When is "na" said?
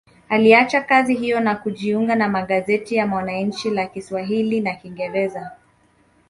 1.39-1.55, 2.15-2.29, 4.61-4.75